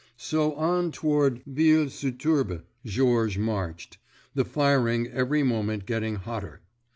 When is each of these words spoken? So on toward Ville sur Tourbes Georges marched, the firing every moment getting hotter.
So 0.17 0.55
on 0.55 0.91
toward 0.91 1.43
Ville 1.45 1.87
sur 1.91 2.09
Tourbes 2.09 2.63
Georges 2.83 3.37
marched, 3.37 3.99
the 4.33 4.43
firing 4.43 5.05
every 5.09 5.43
moment 5.43 5.85
getting 5.85 6.15
hotter. 6.15 6.61